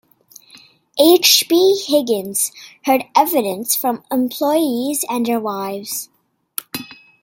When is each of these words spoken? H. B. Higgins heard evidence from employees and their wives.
H. 0.99 1.43
B. 1.47 1.83
Higgins 1.85 2.51
heard 2.85 3.03
evidence 3.15 3.75
from 3.75 4.03
employees 4.09 5.05
and 5.07 5.27
their 5.27 5.39
wives. 5.39 6.09